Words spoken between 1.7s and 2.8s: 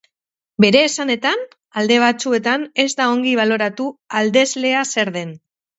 alde batzuetan